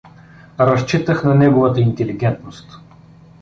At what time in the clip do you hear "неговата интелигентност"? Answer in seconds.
1.35-2.79